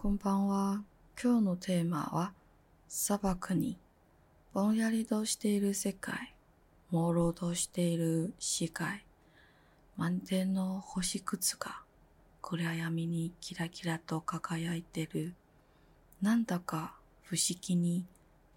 [0.00, 0.84] こんばんは。
[1.20, 2.32] 今日のテーマは
[2.86, 3.76] 砂漠に
[4.52, 6.36] ぼんやりとしている世界、
[6.92, 9.04] 朦朧としている視界、
[9.96, 11.80] 満天の星屑が
[12.42, 15.34] 暗闇にキラキラと輝いてる。
[16.22, 16.94] なんだか
[17.24, 18.04] 不思議に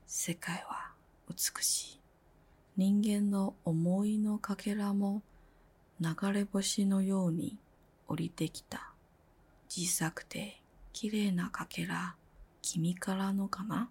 [0.06, 0.92] 世界は
[1.28, 2.00] 美しい。
[2.78, 5.24] 人間の思いのかけらも
[6.00, 7.58] 流れ星のように
[8.08, 8.92] 降りてきた。
[9.70, 10.61] 小さくて
[10.93, 12.17] 綺麗なかけら、
[12.63, 13.89] 君からのかな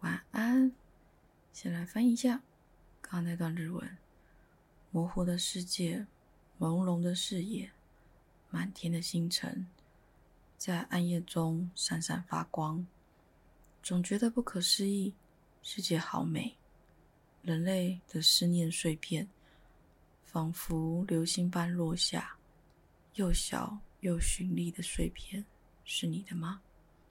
[0.00, 0.72] 晚安。
[1.52, 2.42] 先来翻译一下
[3.00, 3.98] 刚刚那段日文。
[4.90, 6.06] 模糊的世界，
[6.58, 7.70] 朦胧的视野，
[8.50, 9.66] 满天的星辰，
[10.56, 12.86] 在暗夜中闪闪发光，
[13.82, 15.14] 总觉得不可思议。
[15.62, 16.56] 世界好美，
[17.42, 19.28] 人类的思念碎片，
[20.24, 22.36] 仿佛流星般落下，
[23.14, 25.44] 又小又绚丽的碎片，
[25.83, 26.61] 是你的吗？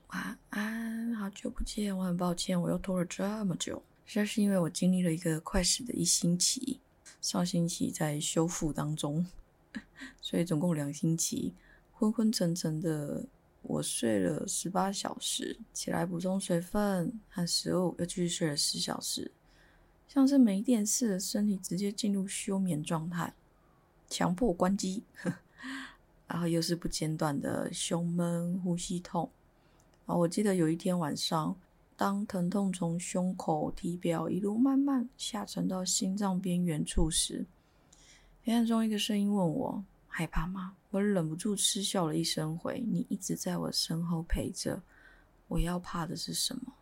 [0.09, 6.81] 晚安，好久不见，我很抱歉，我又拖了这么久，实在是因为我经历了一个快死的一星期，
[7.21, 9.27] 上星期在修复当中，
[10.21, 11.55] 所以总共两星期，
[11.93, 13.25] 昏昏沉沉的，
[13.63, 19.31] 我睡了十八小时，起来补充水分和食物，又继续睡了十小时，
[20.09, 23.35] 像是没电似的，身体直接进入休眠状态，
[24.09, 25.05] 强迫关机，
[26.31, 29.29] 然后又是不间断的胸闷、呼吸痛。
[30.07, 31.55] 然后，我记得有一天晚上，
[31.97, 37.45] 当疼痛从胸口、体表一路慢慢下沉到心脏边缘处时，
[38.45, 44.83] 黑暗中一个声音问我：“害怕吗？”我忍不住嗤笑了一声，回：“你一直在我身后陪着，
[45.47, 46.73] 我要怕的是什么？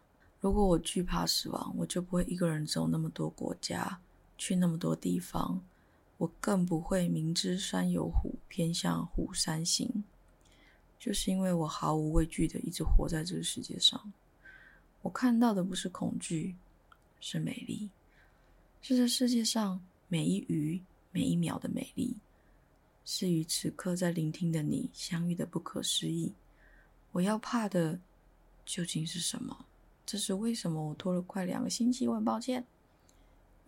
[0.41, 3.99] 如果我惧怕死亡，我就不会一个人走那么多国家，
[4.39, 5.61] 去那么多地方，
[6.19, 10.05] 我更不会明知山有虎，偏向虎山行。”
[11.01, 14.13] 就是因为我毫无畏惧的一直活在这个世界上，
[15.01, 16.57] 我看到的不是恐惧，
[17.21, 17.89] 是美丽，
[18.83, 20.83] 是这世界上每一鱼
[21.13, 22.17] 每一秒的美丽，
[23.05, 26.35] 是与此刻在聆听的你相遇的不可思议。
[27.13, 27.99] 我要怕的
[28.67, 29.65] 究竟是什么？
[30.05, 32.09] 这是为什么我拖了快两个星期？
[32.09, 32.67] 我很抱歉，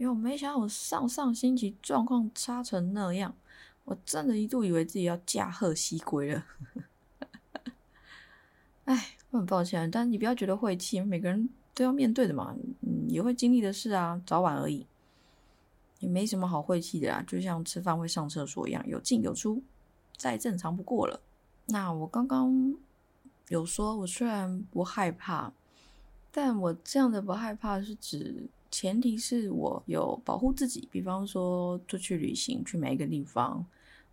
[0.00, 3.36] 因为我没想到我上上星期状况差成那样，
[3.84, 6.46] 我真的一度以为自己要驾鹤西归了。
[8.86, 12.56] 哎，我很抱歉，但你不要觉得晦气，每个人都要面对的嘛，
[13.08, 14.86] 也会经历的事啊，早晚而已，
[15.98, 19.62] 也没什么好晦气的啊，就像吃饭会上厕所一样，有进有出，
[20.16, 21.20] 再正常不过了。
[21.66, 22.74] 那我刚刚
[23.48, 25.52] 有说，我虽然不害怕，
[26.30, 33.66] 但我这样的不害怕是指前提是我有保护自己，比方说出去旅行，去每一个地方，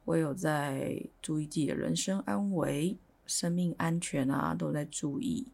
[0.06, 2.97] 我有在注意自己的人身安危。
[3.29, 5.45] 生命安全啊，都在注意。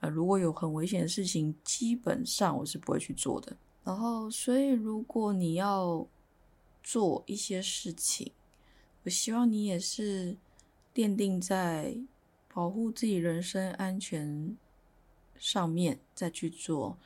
[0.00, 3.56] 呃，如果有很危险的事情，基本上我是不会去做的。
[3.84, 6.04] 然后，所以如果你要
[6.82, 8.32] 做一些事情，
[9.04, 10.36] 我希望你也是
[10.92, 11.96] 奠定在
[12.52, 14.56] 保护自己人身安全
[15.38, 16.98] 上面再去做。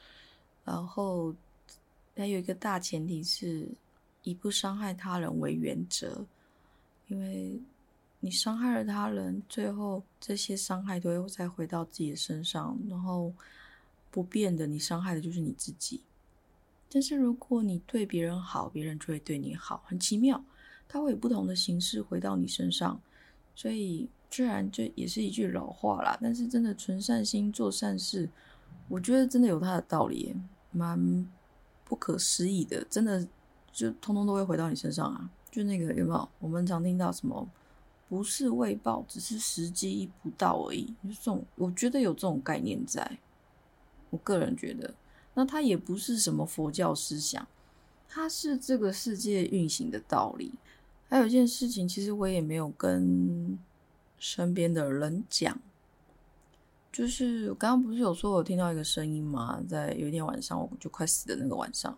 [0.66, 1.34] 然后，
[2.14, 3.66] 还有一个大前提是
[4.22, 6.26] 以不伤害他人为原则，
[7.08, 7.58] 因为。
[8.20, 13.32] 你伤害了他人，最后这些伤害都会再回到自己的身上，然后
[14.10, 16.00] 不变的，你伤害的就是你自己。
[16.90, 20.42] 但是如果你对别人好，别人就会对你好，很奇妙，
[20.88, 23.00] 他会以不同的形式回到你身上。
[23.54, 28.28] 所以，虽然这也是一句老话啦，但是真的存善心做善事，
[28.88, 30.34] 我觉得真的有它的道理，
[30.76, 31.26] 蛮
[31.84, 32.84] 不可思议的。
[32.90, 33.26] 真的
[33.72, 35.30] 就通通都会回到你身上啊！
[35.50, 36.28] 就那个有没有？
[36.38, 37.48] 我们常听到什么？
[38.08, 40.84] 不是未报，只是时机不到而已。
[41.02, 43.18] 就这种，我觉得有这种概念在。
[44.10, 44.94] 我个人觉得，
[45.34, 47.46] 那它也不是什么佛教思想，
[48.08, 50.54] 它是这个世界运行的道理。
[51.08, 53.58] 还有一件事情，其实我也没有跟
[54.18, 55.58] 身边的人讲，
[56.96, 59.62] 就是我刚刚不是有说我听到一个声音吗？
[59.68, 61.94] 在有一天晚上，我就快死的那个晚上，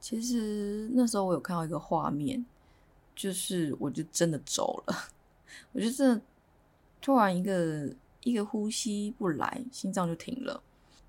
[0.00, 2.42] 其实那时候我有看到一个画面。
[3.14, 4.96] 就是，我就真的走了。
[5.72, 6.22] 我就真的
[7.02, 10.62] 突然一个一个呼吸不来，心脏就停了，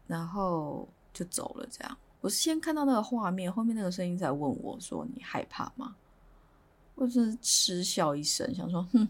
[0.05, 1.65] 然后就走了。
[1.71, 5.95] 这样，我是先看到那个画面，后面那个声音才问我说：“你害怕吗？”
[6.95, 9.07] 我真是嗤笑一声，想说：“哼，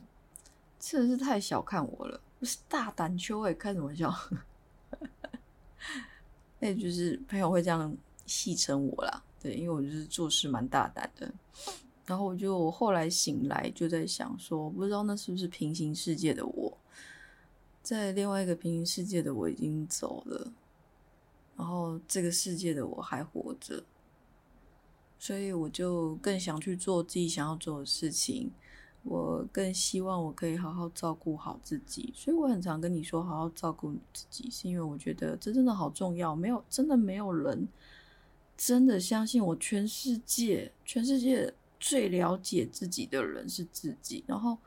[0.79, 2.21] 真的是太小看我了。
[2.41, 4.11] 不是大胆丘诶， 开什么玩笑？
[6.57, 7.95] 那就是朋友会这样
[8.25, 9.23] 戏称我啦。
[9.39, 11.31] 对，因为我就是做事蛮大胆的。”
[12.03, 16.75] 然后我就我后来醒来就在想说，不知道那是不是平行世界的我？
[17.83, 20.51] 在另外一个平行世界的我已经走了，
[21.55, 23.83] 然后这个世界的我还活着，
[25.19, 28.51] 所以我就更想去做自己想要做的事情。
[29.03, 36.36] 我更希望我可以好好照顾好自己，所以我很常跟你说好好照顾你自己，是因为我觉得这真的好重要。
[36.36, 37.68] 没有，真的没有人
[38.56, 39.56] 真的相信我。
[39.56, 44.57] 全世界，全世界最了解自己的人是自己，然后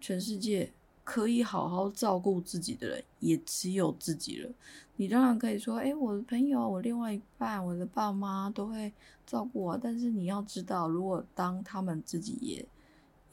[0.00, 4.50] 全世界可以好好照顾自己的人也只有自己了。
[4.94, 8.92] 你当然可以说，哎，我的朋友、我另外一半、我的爸妈都会
[9.26, 12.64] 照顾我，但是你要知道，如果当他们自己也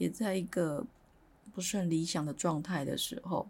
[0.00, 0.86] 也在一个
[1.52, 3.46] 不是很理想的状态的时候，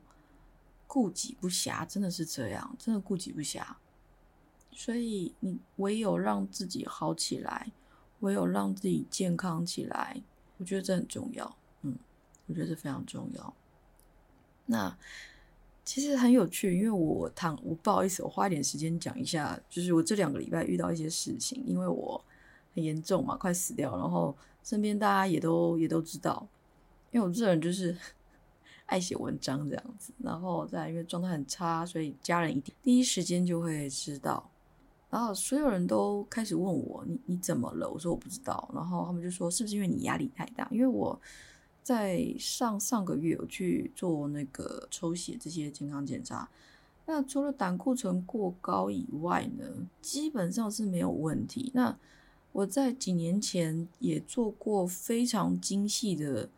[0.85, 3.64] 顾己不暇，真的是这样，真的顾己不暇。
[4.73, 7.70] 所以你唯有让自己好起来，
[8.19, 10.20] 唯有让自己健康起来，
[10.56, 11.56] 我觉得这很重要。
[11.82, 11.97] 嗯，
[12.47, 13.55] 我觉得这非常重要。
[14.67, 14.99] 那
[15.85, 22.20] 其实很有趣，因为我躺，我不好意思，我花一点时间讲一下，就是我这两个礼拜遇到一些事情，因为我
[22.75, 24.37] 很严重嘛，快死掉，然后。
[24.62, 26.46] 身边大家也都也都知道，
[27.10, 27.96] 因为我这人就是
[28.86, 34.50] 爱写文章这样子，然后再因为状态很差，所以家人一定第一时间就会知道，
[35.08, 37.88] 然后所有人都开始问我你你怎么了？
[37.88, 40.68] 我说我不知道，然后他们就说是不是因为你压力太大？
[40.70, 41.20] 因为我
[41.82, 46.48] 在上上个月有去做那个抽血这些健康检查，
[47.06, 49.64] 那除了胆固醇过高以外呢，
[50.00, 51.70] 基本上是没有问题。
[51.74, 51.96] 那
[52.52, 56.49] 我在几年前也做过非常精细的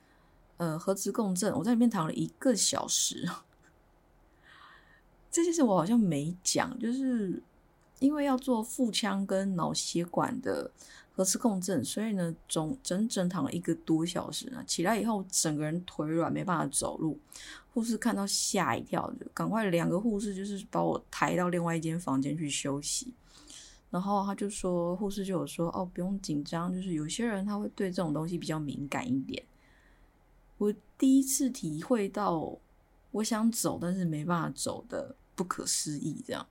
[0.56, 3.28] 呃核磁共振，我在里面躺了一个小时。
[5.30, 7.42] 这件事我好像没讲，就是
[7.98, 10.70] 因为要做腹腔跟脑血管的
[11.14, 14.62] 核磁共振，所以呢，总整整躺了一个多小时呢。
[14.66, 17.18] 起来以后，整个人腿软，没办法走路。
[17.74, 23.12] 护士看到吓一跳，就赶快两个护士就是把我抬到另外一间房间去休息。
[23.92, 29.44] 然后他就说，护士就有说，哦，不用紧张，就是有些人他会对这种东西比较敏感一点。
[30.56, 32.58] 我第一次体会到，
[33.10, 36.24] 我想走但是没办法走的不可思议。
[36.26, 36.46] 这样，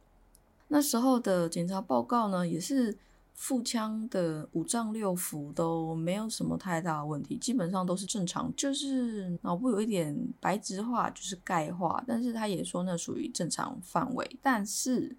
[0.68, 2.96] 那时候的检查报告呢，也是
[3.34, 14.38] 腹腔的五脏六腑都没有什么太大的问题，基本上都是正常，就是脑部有一点白质化，就是钙化，但是他也说那属于正常范围。
[14.44, 15.18] 但是，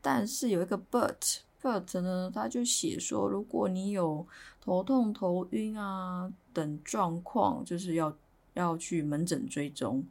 [0.00, 1.40] 但是有一个 but。
[1.62, 4.26] But 呢，他就写说，如果你有
[4.60, 8.16] 头痛、头晕啊等状况，就是要
[8.54, 10.04] 要去门诊追踪。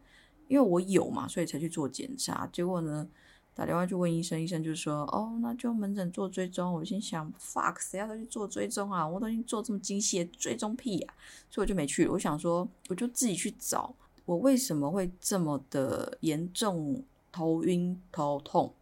[0.50, 2.48] 因为我有嘛，所以才去做检查。
[2.54, 3.06] 结果呢，
[3.54, 9.06] 打电话去问医生，医生就说：“哦，那就门诊做追踪。”我心想：“Fuck，谁要再去做追踪啊？
[9.06, 11.14] 我都已经做这么精细的追踪屁呀！”
[11.52, 12.08] 所以我就没去。
[12.08, 13.94] 我想说，我就自己去找，
[14.26, 18.74] 我为什么会这么的严重头晕头痛？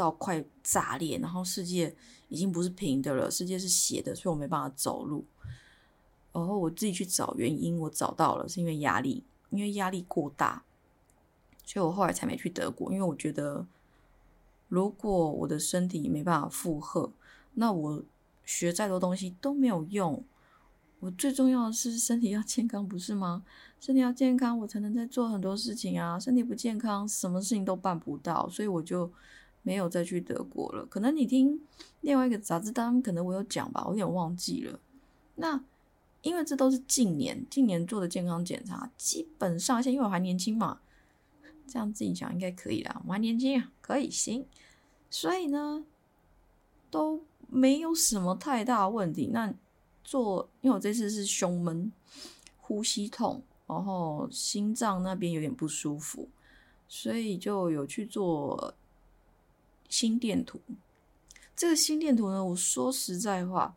[0.00, 1.94] 到快炸裂，然后世界
[2.30, 5.26] 已经不是平的了，世界是斜的，所以我没办法走路。
[6.32, 10.62] 然后我自己去找原因，我找到了，是因为压力，因为压力过大，
[11.66, 12.90] 所以我后来才没去德国。
[12.90, 13.66] 因为我觉得，
[14.68, 17.12] 如果我的身体没办法负荷，
[17.52, 18.02] 那我
[18.46, 20.24] 学再多东西都没有用。
[21.00, 23.42] 我最重要的是身体要健康，不是吗？
[23.78, 26.18] 身体要健康，我才能在做很多事情啊。
[26.18, 28.48] 身体不健康，什么事情都办不到。
[28.48, 29.12] 所以我就。
[29.62, 31.60] 没有再去德国了，可能你听
[32.00, 34.80] 另外一个杂志单，可能我有讲吧，我有点忘记了。
[35.34, 35.62] 那
[36.22, 40.80] 因为这都是近年近年做的健康检查，基本上而且因为我还年轻嘛，
[41.66, 44.46] 这样自己讲应该可以啦，我还年轻，可以行。
[45.10, 45.84] 所以呢，
[46.90, 49.28] 都没有什么太大问题。
[49.32, 49.52] 那
[50.02, 51.92] 做，因为我这次是胸闷、
[52.56, 56.28] 呼吸痛，然后心脏那边有点不舒服，
[56.88, 58.74] 所以就有去做。
[59.90, 60.58] 心电图，
[61.54, 62.42] 这个心电图呢？
[62.42, 63.76] 我说实在话，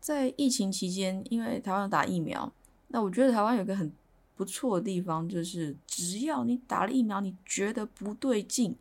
[0.00, 2.52] 在疫情期间，因为台湾打疫苗，
[2.88, 3.92] 那我觉得台湾有个很
[4.34, 8.74] 不错的地方，就是只要你打了疫苗，你觉得不对劲，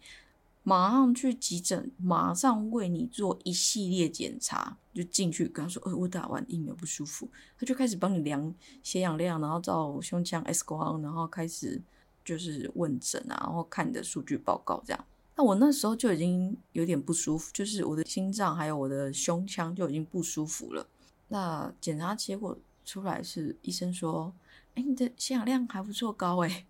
[0.63, 7.27] 马上去急诊，马上为你做一系列检查，就进去跟他说：“呃，我打完疫苗不舒服。”
[7.59, 11.81] 他就开始帮你量血氧量，然后照胸腔 X 光，然后开始
[12.23, 15.05] 就是问诊啊，然后看你的数据报告这样。
[15.37, 20.87] 那我那时候就已经有点不舒服，就是我的心脏还有我的胸腔就已经不舒服了。
[21.27, 24.33] 那检查结果出来是医生说
[24.73, 26.65] ：“哎，你的血氧量还不错高哎，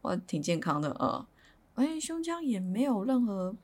[0.00, 1.26] 我挺健康的呃，
[1.74, 3.54] 哎，胸腔也没有任何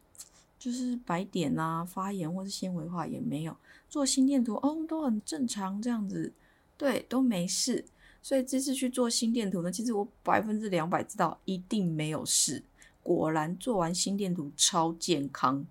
[0.58, 3.56] 就是白点啊、发炎或是纤维化也没有，
[3.88, 6.30] 做心电图哦都很正常这样子，
[6.76, 7.82] 对，都没事。
[8.20, 12.62] 所以这次去做心电图呢，其实我百分之两百知道一定没有事。
[13.04, 15.64] 果然做完心电图超健康，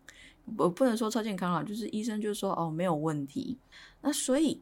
[0.55, 3.57] 我不能说超健康了，就是医生就说哦没有问题。
[3.99, 4.61] 那所以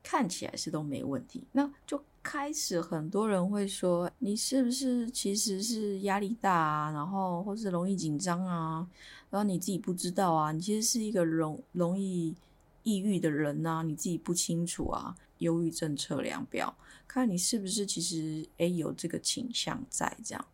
[0.00, 8.86] 看起来是都没问题，那就开始很多人会说你是不是其实是压力大啊，然后或是容易紧张啊，
[9.30, 12.36] 然后你自己不知道啊，你其实是一个容容易
[12.84, 15.16] 抑郁的人呐，你自己不清楚啊。
[15.40, 16.76] 忧郁症测量表，
[17.08, 20.44] 看你是不是其实诶有这个倾向在这样。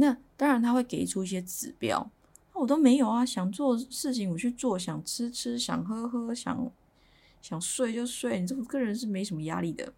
[0.00, 2.10] 那当然他会给出一些指标，
[2.54, 6.72] 那我都没有啊，想做事情我去做，想吃吃，想喝喝，想
[7.42, 8.40] 想睡就睡。
[8.40, 9.92] 你这个人是没什么压力的。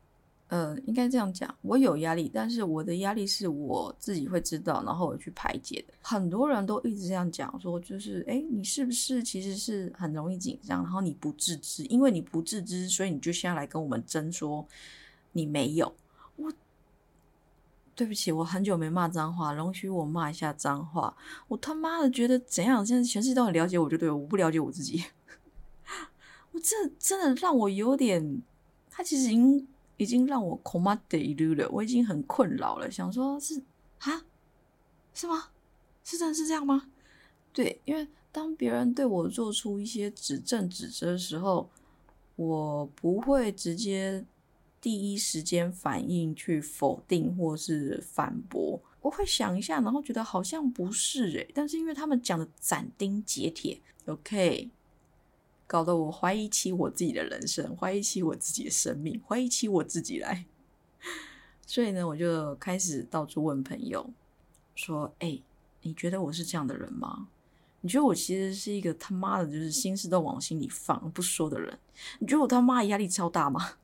[0.49, 5.95] 呃，应该这样讲，我有压力，但是我的压力是我自己会知道，然后我去排解的。
[6.03, 14.67] 很多人都一直这样讲，说就是，哎，你是不是其实是很容易紧张，然后你不自知，因为你不自知，所以你就现在来跟我们争说
[15.33, 15.95] 你没有。
[18.03, 21.17] 对不起，我很久没骂脏话，容许我骂一下脏话。
[21.47, 22.85] 我他妈的觉得怎样？
[22.85, 25.05] 现在全世界都很了解我就对了，我不了解我自己。
[26.51, 28.43] 我这真的让我有点，
[28.91, 29.69] 他其实已经。
[29.99, 32.91] 已经让我恐怕得溜了，我已经很困扰了。
[32.91, 33.63] 想说，是
[34.01, 34.25] 啊，
[35.15, 35.51] 是吗？
[36.03, 36.89] 是真的是这样吗？
[37.53, 41.71] 对，因为当别人对我做出一些指正、指责的时候，
[42.35, 44.25] 我不会直接
[44.83, 54.69] 第一时间反应去否定或是反驳，我会想一下，然后觉得好像不是诶，但是因为他们讲的斩钉截铁，OK。
[55.69, 60.45] 搞得我怀疑起我自己的人生，怀疑起我自己的生命，怀疑起我自己来。
[61.65, 64.11] 所以呢，我就开始到处问朋友，
[64.75, 65.41] 说：“哎，
[65.81, 67.29] 你觉得我是这样的人吗？
[67.81, 71.79] 你觉得我其实是一个他妈的，就是心事都往心里放不说的人？
[72.19, 73.77] 你觉得我他妈压力超大吗？”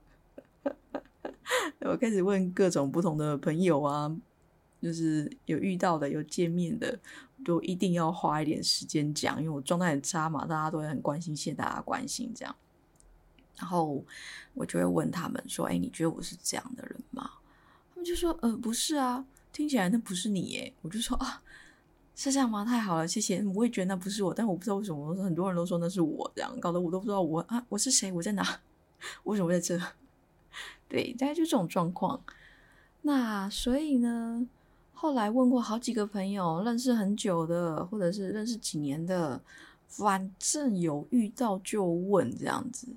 [1.81, 4.14] 我开始问各种不同的朋友啊，
[4.81, 6.99] 就是有遇到的，有见面的。
[7.45, 12.52] 都一定要花一点时间讲，因为我状态很差嘛，大家都会很关心，谢谢大家关心这样。
[13.57, 14.05] 然后
[14.55, 17.31] 我就会问他们说：“哎，你觉得我是这样的人吗？”
[17.95, 21.40] 他们就说：“呃，不是啊，听起来那不是你耶。”我就说：“啊，
[22.17, 22.64] 是这样吗？
[22.64, 23.40] 太好了，谢谢。
[23.55, 28.11] 我也觉得那不是我，但我不知道为什么，很多人都说那是我，这样搞得我都不知道我啊，我是谁？
[28.11, 28.61] 我在哪？
[29.23, 29.85] 为什么会在这？
[30.88, 32.23] 对，大概就这种状况。
[33.02, 34.47] 那所以呢？”
[35.00, 39.40] 后来问过好几个朋友，认识很久的，或者是认识几年的，
[39.87, 42.88] 反正有遇到就问这样子。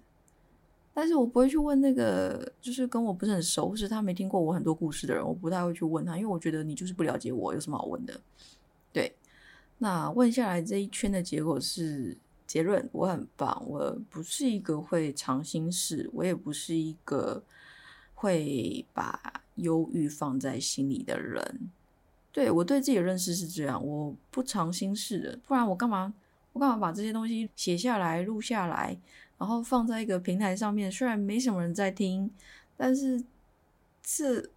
[0.95, 8.19] 但是我不会去问那个，就是跟我不是很熟，或是他没听过我很多故事的人，我不太会去问他，因为我觉得你就是不了解我，有什么好问的？
[8.91, 9.15] 对。
[9.77, 12.17] 那问下来这一圈的结果是
[12.47, 17.43] 结论，我很棒，我不是一个会藏心事，我也不是一个
[18.21, 21.71] 会把忧郁放在心里的人。
[22.31, 26.13] 对我对自己的认识是这样，我不藏心事的，不然我干嘛？
[26.53, 28.95] 我干嘛把这些东西写下来、录下来，
[29.37, 30.91] 然后放在一个平台上面？
[30.91, 32.29] 虽然没什么人在听，
[32.77, 33.23] 但是
[34.03, 34.47] 这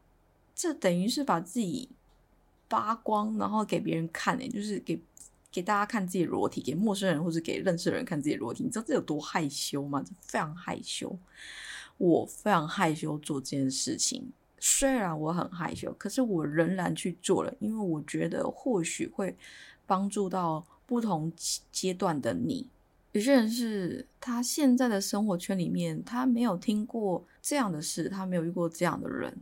[0.54, 1.88] 这等于是把自己
[2.68, 5.00] 扒光，然后给别人看诶，就是给
[5.50, 8.62] 给大家看自己裸体，给陌生人或者给认识的人看自己裸体。
[8.62, 10.04] 你知道这有多害羞吗？
[10.04, 11.16] 这非常害羞，
[11.98, 14.32] 我非常害羞做这件事情。
[14.58, 19.36] 虽然我很害羞，可是我仍然去做了，因为我觉得或许会
[19.86, 21.30] 帮助到不同
[21.70, 22.66] 阶段的你。
[23.12, 29.36] 有些人是他现在的生活圈里面，他没有听过这样的事，他没有遇过这样的人，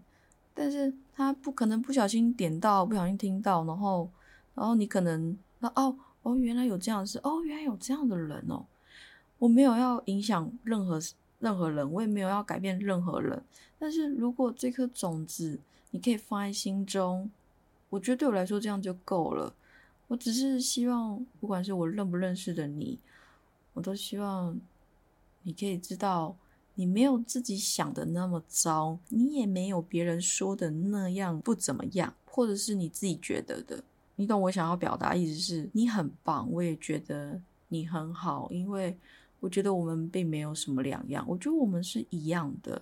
[0.53, 4.11] 但是他不可能不小心点到，不小心听到，然后，
[4.55, 8.67] 然后你可能，哦哦，原来有这样的事，哦，原来有这样的人哦，
[9.39, 11.01] 我没有要影响任何。
[11.43, 13.43] 任何人，我也没有要改变任何人。
[13.77, 15.59] 但是如果这颗种子
[15.91, 17.29] 你可以放在心中，
[17.91, 19.53] 我觉得对我来说这样就够了。
[20.07, 23.01] 我只是希望，不管是我认不认识的你，
[23.75, 24.57] 我都希望
[25.43, 26.37] 你可以知道，
[26.77, 33.83] 你没有自己想的那么糟，你也没有别人说的那样不怎么样，或者是你自己觉得的。
[34.15, 38.97] 你懂我想要表达意思是，你很棒，我也觉得你很好，因为。
[39.43, 42.81] 我觉得我们并没有什么两样，我觉得我们是一样的，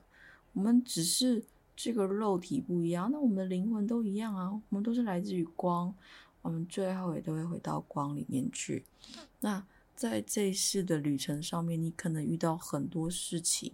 [0.52, 1.42] 我们只是
[1.74, 5.94] 这个肉体不一样，那我们的灵魂都一样啊，我们都是来自于光，
[6.42, 8.84] 我们最后也都会回到光里面去。
[9.40, 9.64] 那
[9.96, 13.72] 在这一世的旅程上面，你可能遇到很多事情，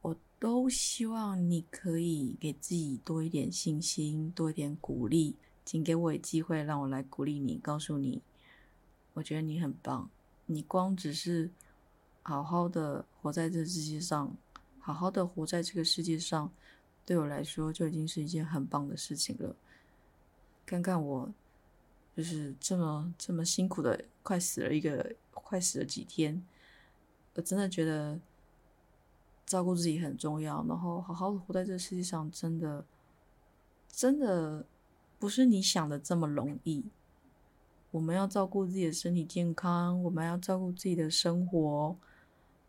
[0.00, 8.22] 我都希望你可以给自己多一点信心，多一点鼓励，请给我机会让我来鼓励你，告诉你，
[9.12, 10.08] 我觉得你很棒，
[10.46, 11.50] 你光只是。
[12.26, 14.34] 好好的活在这世界上，
[14.80, 16.50] 好好的活在这个世界上，
[17.04, 19.54] 对我来说就已经是一件很棒的事情了。
[20.64, 21.30] 看看我，
[22.16, 26.42] 就是这么这么辛苦的，快死了一个，快死了几天，
[27.34, 28.18] 我真的觉得
[29.44, 32.82] 照顾自己很重要，然后好好的活在这世界上，真的
[33.90, 34.64] 真的
[35.18, 36.86] 不是你想的这么容易。
[37.90, 41.96] 我们要照顾自己的身体健康，我们要照顾自己的生活，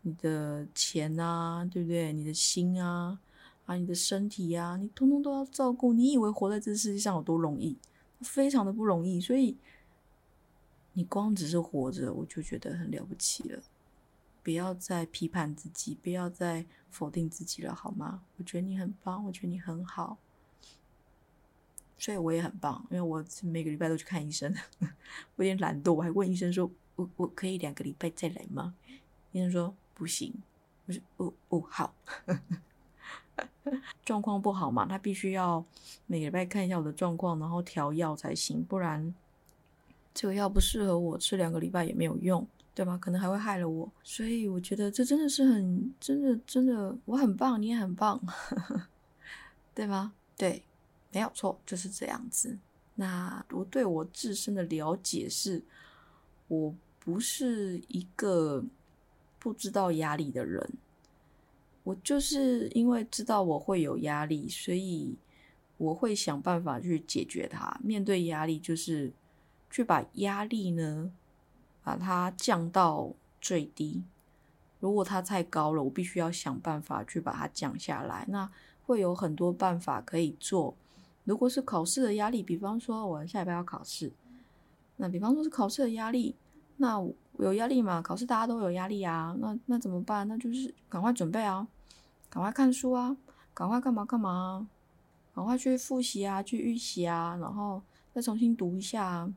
[0.06, 2.12] 你的钱啊，对不对？
[2.12, 3.18] 你的心啊。
[3.64, 5.92] 啊，你的身体啊，你通通都要照顾。
[5.92, 7.76] 你以为活在这世界上有多容易？
[8.20, 9.20] 非常的不容易。
[9.20, 9.56] 所以，
[10.92, 13.60] 你光只是活着，我就觉得很了不起了。
[14.44, 18.22] 不要再批判自己，不要再否定自己了，好吗？
[18.36, 20.16] 我觉得你很棒，我觉得你很好。
[21.98, 24.54] 所以我也很棒，因为我每个礼拜都去看医生。
[25.34, 28.76] 我有点懒惰，我还问医生说：“我我可以两个礼拜再来吗？”
[29.32, 30.32] 医生说：“不行。”
[30.86, 31.92] 我说：“哦哦，好。
[34.04, 35.64] ”状况不好嘛，他必须要
[36.06, 39.12] 每个礼拜看一下我的状况，然后调药才行，不然
[40.14, 42.96] 这个药不适合我，吃两个礼拜也没有用，对吧？
[42.96, 43.90] 可能还会害了我。
[44.04, 48.18] 所以我觉得这真的是很真的真的，我很棒，你也很棒，
[49.74, 50.14] 对吗？
[50.36, 50.62] 对，
[51.12, 52.56] 没有错，就是这样子。
[52.94, 55.62] 那我对我自身的了解是，
[56.48, 58.64] 我不是一个
[59.46, 60.68] 不知道压力的人。
[61.84, 65.16] 我就是因为知道我会有压力，所以
[65.76, 67.78] 我会想办法去解决它。
[67.80, 69.12] 面对压力，就是
[69.70, 71.12] 去把压力呢，
[71.84, 74.02] 把它降到最低。
[74.80, 78.24] 如果它太高了，我必须要想办法去把它降下来。
[78.28, 78.50] 那
[78.84, 80.74] 会有很多办法可以做。
[81.22, 84.10] 如果是考试的压力，比方说我下礼拜要考试，
[84.96, 86.34] 那比方说是考试的压力，
[86.76, 87.02] 那
[87.38, 88.02] 有压力嘛？
[88.02, 89.36] 考试大家都有压力啊。
[89.38, 90.26] 那那怎么办？
[90.28, 91.66] 那就是赶快准备啊。
[92.28, 93.16] 赶快看书啊！
[93.54, 94.68] 赶快干嘛干嘛？
[95.34, 97.80] 赶快去复习啊，去预习啊，然后
[98.12, 99.30] 再重新读一下。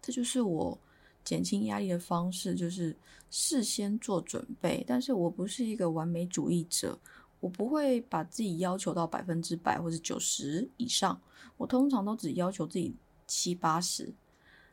[0.00, 0.78] 这就是我
[1.24, 2.96] 减轻压力的方式，就是
[3.28, 4.82] 事先做准备。
[4.86, 6.98] 但是我不是一个完美主义者，
[7.40, 11.20] 我不会把自己要求到百分之百或者九十以上。
[11.58, 12.94] 我通常都只要求自己
[13.26, 14.14] 七八十。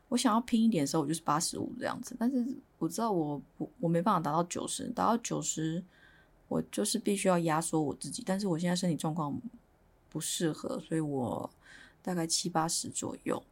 [0.08, 2.16] 我想要拼一点的时候，我就是八十五这样子。
[2.18, 2.44] 但是
[2.78, 5.82] 我知道我我我没办法达到九十，达到九十。
[6.50, 9.38] 我就是必须要压缩我自己，但是我现在身体状况
[10.08, 11.50] 不适合，所以我
[12.00, 13.42] 大概七八十左右。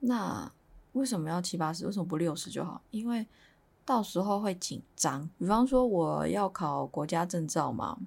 [0.00, 0.52] 那
[0.92, 1.86] 为什么要七八十？
[1.86, 2.82] 为什么不六十就好？
[2.90, 3.26] 因为
[3.86, 5.26] 到时候会紧张。
[5.38, 7.98] 比方说我要考国家证照嘛，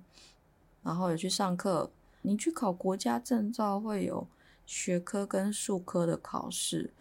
[0.84, 1.90] 然后有去上课。
[2.22, 4.28] 你去考国家证照会有
[4.68, 6.94] 学科跟术科的考试，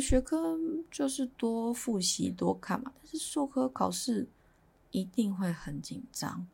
[0.00, 0.58] 学科
[0.90, 4.26] 就是多复习多看嘛，但是数科考试
[4.90, 6.46] 一定会很紧张。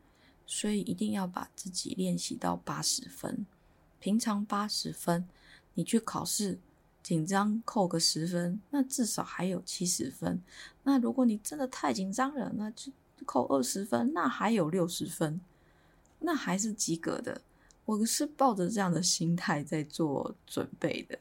[0.51, 3.45] 所以一定要把自己练习到八十分，
[3.99, 5.29] 平常八十分，
[5.75, 6.57] 你去考试
[7.03, 10.41] 紧张扣个十分，那至少还有七十分。
[10.81, 12.91] 那如果你真的太紧张了，那就
[13.27, 15.39] 扣二十分，那还有六十分，
[16.17, 17.39] 那还是及格的。
[17.85, 21.19] 我是抱着这样的心态在做准备的。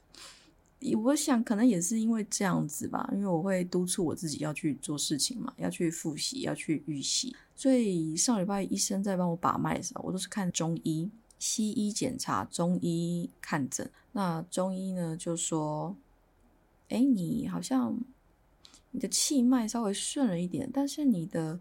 [1.02, 7.34] 我想可能也是因为这样子吧，因为我会督促我自己要去做事情嘛，要去复习，要去预习。
[7.56, 13.90] 所以上礼拜医生在帮我把脉的时候，我都是看中医、西医检查，中医看诊。
[14.12, 15.96] 那中医呢就说
[16.90, 17.98] ：“哎，你好像
[18.92, 21.58] 你的气脉稍微顺了一点，但是你的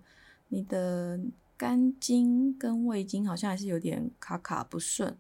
[0.49, 1.19] 你的
[1.57, 5.17] 肝经跟胃经好像还是有点卡卡不顺，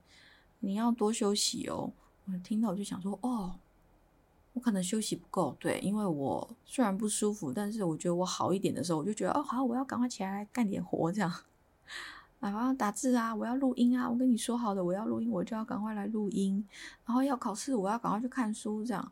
[0.59, 1.91] 你要多休息哦。”
[2.31, 3.55] 我听到我就想说：“哦。”
[4.57, 11.31] 我可能休息不够，对，因为我虽然不舒服，但是我觉得我好一点的时候，我就觉得哦，好，我要赶快起来干点活，这样，
[12.39, 16.67] 啊，我要打字啊，我要录音啊，我跟你说好的，我要录音，我就要赶快来录音，
[17.05, 19.11] 然后要考试，我要赶快去看书，这样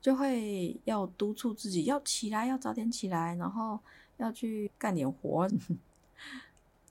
[0.00, 3.78] 就会要督促自己要起来，要早点起来，然后
[4.16, 5.48] 要去干点活。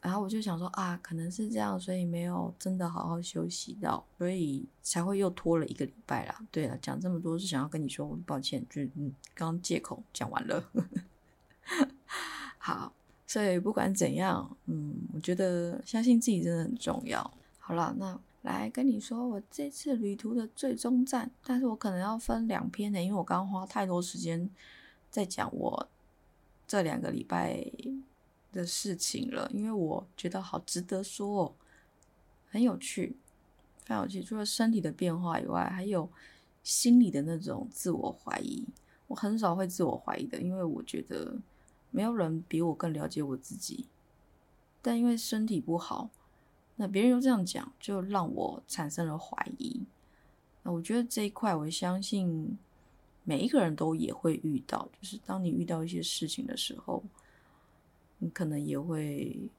[0.08, 6.40] 然后我就想说啊，可能是这样，所以没有真的好好休息到，所以才会又拖了一个礼拜啦。
[6.50, 10.64] 对了，讲这么多是想要跟你说，抱歉，就嗯，刚借口讲完了。
[12.58, 12.94] 好，
[13.26, 17.30] 所以不管怎样，嗯，我觉得相信自己真的很重要。
[17.60, 24.50] 好了，那来跟你说我这次旅途的最终站，但是我可能要分两篇呢，因为我刚刚花太多时间
[25.12, 25.90] 在讲我
[26.66, 27.70] 这两个礼拜。
[28.58, 31.54] 的事情了，因为我觉得好值得说，哦，
[32.50, 33.16] 很有趣，
[33.84, 34.24] 非常有。
[34.24, 36.10] 除了身体的变化以外，还有
[36.64, 38.66] 心理的那种自我怀疑。
[39.06, 41.38] 我很少会自我怀疑的，因为我觉得
[41.92, 43.86] 没有人比我更了解我自己。
[44.82, 46.10] 但因为身体不好，
[46.76, 49.82] 那别人又这样讲，就让我产生了怀疑。
[50.64, 52.58] 那我觉得这一块，我相信
[53.24, 57.04] 每一个人都也会遇到，就是当你遇到一些事情的时候，
[58.20, 59.50] 你可能也会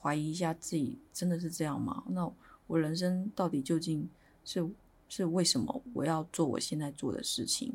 [0.00, 2.04] 怀疑一下自己真的是这样吗？
[2.08, 2.30] 那
[2.66, 4.08] 我人生到底究竟
[4.44, 4.68] 是
[5.08, 7.74] 是为什么我要做我现在做的事情？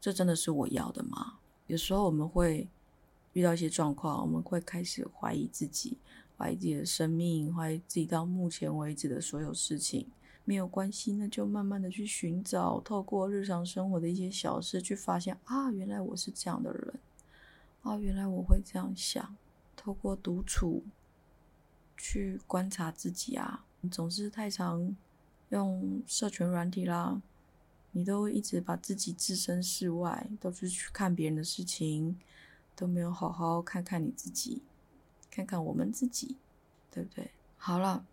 [0.00, 1.38] 这真的是我要的吗？
[1.66, 2.68] 有时候我们会
[3.32, 5.98] 遇到一些状况，我们会开始怀疑自己。
[6.36, 10.06] 怀疑自己的生命，怀疑自己到目前为止的所有事情，
[10.44, 16.94] 没有关系，那就慢慢的去寻找，透过日常生活的一些小事去发现啊，原来我是这样的人，
[17.82, 19.36] 啊，原来我会这样想。
[19.88, 20.84] 透过独处
[21.96, 24.94] 去观察自己啊，你总是太常
[25.48, 27.22] 用社群软体啦，
[27.92, 32.18] 你都一直把自己置身事外，都是去看别人的事情，
[32.76, 34.60] 都没有好好看看你自己。
[35.30, 36.36] 看看我们自己，
[36.90, 37.30] 对不对？
[37.56, 38.04] 好了，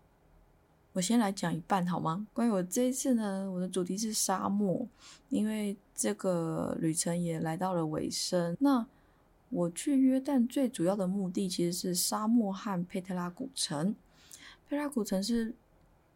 [0.94, 2.26] 我先来讲一半好吗？
[2.32, 4.88] 关于我这一次呢，我的主题是沙漠，
[5.28, 8.56] 因为这个旅程也来到了尾声。
[8.60, 8.86] 那
[9.50, 13.94] 我去约旦最主要的目的其实是沙漠和佩特拉古城。
[14.68, 15.54] 佩特拉古城是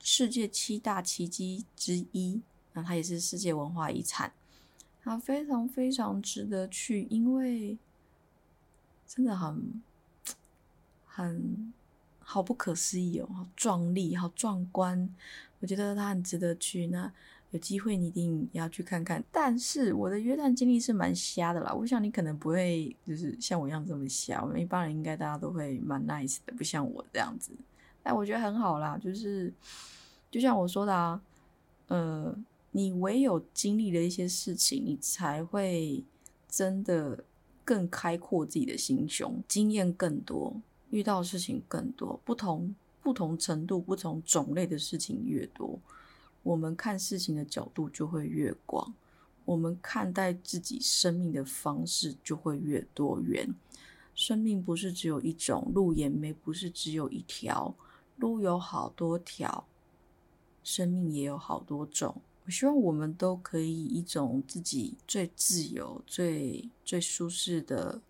[0.00, 2.40] 世界七大奇迹之一，
[2.72, 4.32] 那它也是世界文化遗产，
[5.02, 7.78] 它非常非常值得去，因为
[9.06, 9.82] 真的很。
[11.12, 11.74] 很
[12.20, 15.12] 好不可思议哦，好壮丽，好壮观，
[15.58, 16.86] 我觉得它很值得去。
[16.86, 17.12] 那
[17.50, 19.22] 有机会你一定要去看看。
[19.32, 24.42] 但是我的约旦经历是蛮瞎的啦，我想你可能不会就是像我一样这么瞎。
[24.42, 27.52] 我们一般人应该大家都会蛮 nice 的，不像我这样子。
[28.02, 29.52] 但我觉得很好啦，就是
[30.30, 31.20] 就像我说的啊，
[31.88, 32.34] 呃，
[32.70, 36.02] 你唯有经历了一些事情，你才会
[36.48, 37.24] 真的
[37.64, 40.60] 更开阔自己的心胸，经验更多。
[40.90, 45.78] 遇到的事情更多，不同不同程度、不同种类的事情越多，
[46.42, 48.94] 我们看事情的角度就会越广，
[49.44, 53.54] 我们看待自己生命的方式就会越多元。
[54.14, 57.74] 生命不是只有一种，路也没不是只有一条，
[58.16, 59.66] 路有好多条，
[60.62, 62.20] 生命也有好多种。
[62.44, 68.00] 我希望我们都可以以一种自己最自由、最最舒适的。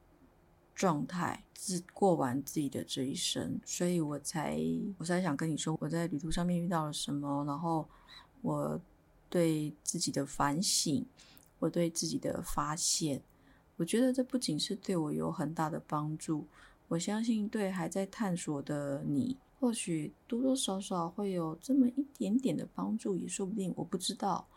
[0.80, 4.58] 状态自过完自己的这一生，所以我才
[4.96, 7.86] 我才想跟你说，我在旅途上面遇到了什么，然后
[8.40, 8.80] 我
[9.28, 11.04] 对自己的反省，
[11.58, 13.20] 我对自己的发现，
[13.76, 16.46] 我觉得这不仅是对我有很大的帮助，
[16.88, 24.48] 我相信对还在探索的你，或许多多少少会有这么一点点的帮助，也说不定，我不知道，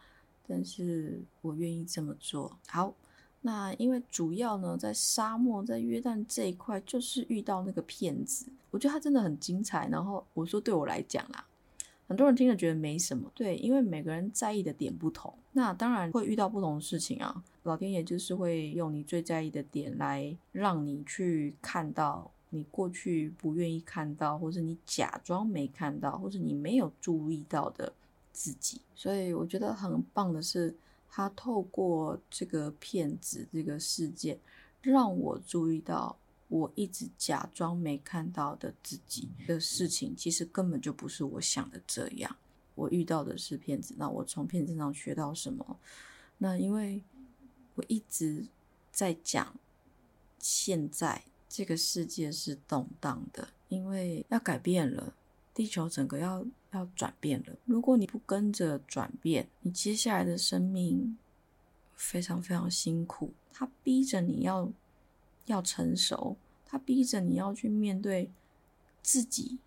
[0.48, 2.58] 但是我愿意这么做。
[2.68, 2.96] 好。
[3.46, 8.46] 那因为主要呢，在沙漠，在约旦这一块，就是遇到那个骗子。
[8.72, 9.86] 我觉得他真的很精彩。
[9.90, 11.46] 然后我说，对我来讲啦，
[12.08, 13.30] 很多人听了觉得没什么。
[13.36, 15.34] 对，因为每个人在意的点不同。
[15.52, 17.44] 那当然会遇到不同的事情啊。
[17.64, 27.92] 老天爷就是会用你最在意的点来让你去看到你过去不愿意看到，或者你假装没看到，或者你没有注意到的
[28.32, 28.80] 自己。
[28.96, 30.74] 所以我觉得很棒的是。
[31.16, 34.40] 他透过这个骗子这个事件，
[34.82, 42.36] 让我注意到我一直假装没看到的自己的事情，其实根本就不是我想的这样。
[42.74, 45.80] 我遇到的是骗子，那我从骗子上学到什么？
[46.40, 47.04] 那因为
[47.76, 48.48] 我一直
[48.92, 49.56] 在讲，
[50.40, 55.14] 现在这个世界是动荡的，因为要改变了。
[55.54, 61.16] 地球整个要要转变了，如果你不跟着转变，你接下来的生命
[61.94, 63.32] 非常非常辛苦。
[63.52, 64.72] 他逼着你要
[65.46, 66.36] 要成熟，
[66.66, 68.32] 他逼着你要去面对
[69.04, 69.60] 自己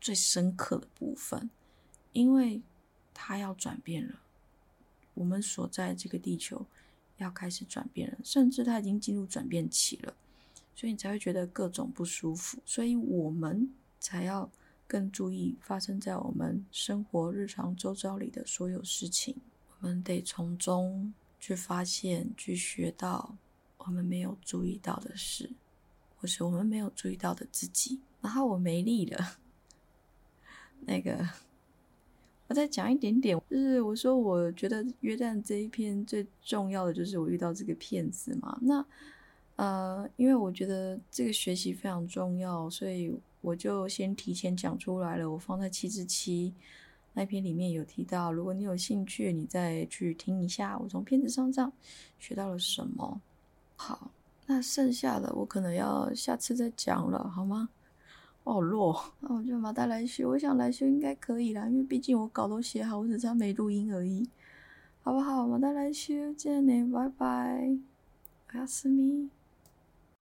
[0.00, 1.50] 最深刻的部分，
[2.12, 2.62] 因为
[3.12, 4.20] 他要转变了。
[5.14, 6.64] 我们所在这个地球
[7.16, 10.14] 要开始转变了，甚至他已经进入转变期了，
[10.76, 13.68] 所以你才会觉得各种不舒服，所以我们
[13.98, 14.48] 才要。
[14.90, 19.36] 更注意发生在我们生活日常周遭里的所有事情，
[19.78, 23.36] 我们得从中去发现、去学到
[23.78, 25.48] 我们没有注意到的事，
[26.18, 28.00] 或是我们没有注意到的自己。
[28.20, 29.38] 然后我没力了，
[30.80, 31.24] 那个
[32.48, 38.58] 我再讲一点点，就是我说我觉得约旦这一篇最重要的就是我遇到这个骗子嘛。
[38.60, 38.84] 那
[39.54, 43.16] 呃，因为我觉得这个学习非常重要，所以。
[43.40, 46.54] 我就先提前讲出来了，我放在七至七
[47.14, 51.72] 那篇里面有提到，如果你有兴趣，你再去听一下，我从片子上这样
[52.18, 53.20] 学到了什么。
[53.76, 54.10] 好，
[54.46, 57.70] 那剩下的我可能要下次再讲了，好吗？
[58.44, 59.02] 我好弱。
[59.20, 64.28] 那我就马达来修，我想来修应该可以啦，因为毕竟我稿都写好，我只差没录音而已，
[65.02, 65.46] 好不好？
[65.46, 67.76] 马达来修，见你，拜拜，
[68.52, 69.30] 我要思密。